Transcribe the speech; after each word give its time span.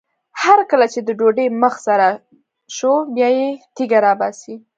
هر 0.43 0.59
کله 0.71 0.85
چې 0.93 0.99
د 1.03 1.09
ډوډۍ 1.19 1.47
مخ 1.61 1.73
سره 1.87 2.07
شو 2.75 2.91
بیا 3.15 3.29
یې 3.37 3.47
تیږه 3.75 3.99
راباسي. 4.05 4.55